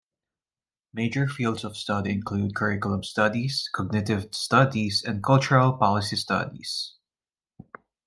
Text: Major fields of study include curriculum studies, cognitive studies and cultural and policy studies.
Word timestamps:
Major 0.95 1.27
fields 1.27 1.63
of 1.63 1.77
study 1.77 2.11
include 2.11 2.55
curriculum 2.55 3.03
studies, 3.03 3.69
cognitive 3.71 4.33
studies 4.33 5.03
and 5.05 5.23
cultural 5.23 5.69
and 5.69 5.79
policy 5.79 6.15
studies. 6.15 6.95